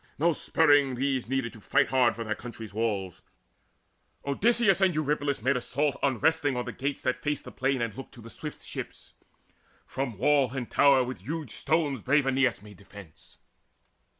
[0.17, 3.21] No spurring these Needed to fight hard for their country's walls.
[4.25, 8.15] Odysseus and Eurypylus made assault Unresting on the gates that fated the plain And looked
[8.15, 9.13] to the swift ships.
[9.85, 13.37] From wall and tower With huge stones brave Aeneas made defence.